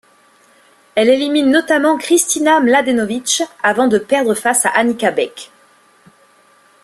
Elle 0.95 1.09
élimine 1.09 1.51
notamment 1.51 1.95
Kristina 1.95 2.59
Mladenovic 2.59 3.43
avant 3.61 3.87
de 3.87 3.99
perdre 3.99 4.33
face 4.33 4.65
à 4.65 4.69
Annika 4.69 5.11
Beck. 5.11 5.51